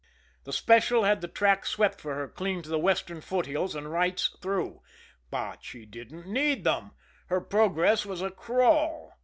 [0.45, 4.35] The special had the track swept for her clean to the Western foothills, and rights
[4.41, 4.81] through.
[5.29, 6.93] But she didn't need them.
[7.27, 9.13] Her progress was a crawl.